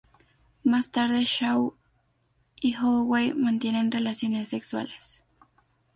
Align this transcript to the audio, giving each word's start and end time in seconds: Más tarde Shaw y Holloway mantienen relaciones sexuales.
Más 0.63 0.89
tarde 0.89 1.23
Shaw 1.25 1.75
y 2.59 2.73
Holloway 2.75 3.35
mantienen 3.35 3.91
relaciones 3.91 4.49
sexuales. 4.49 5.23